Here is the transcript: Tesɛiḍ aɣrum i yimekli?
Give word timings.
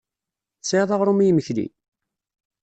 Tesɛiḍ 0.59 0.89
aɣrum 0.95 1.19
i 1.21 1.25
yimekli? 1.27 1.67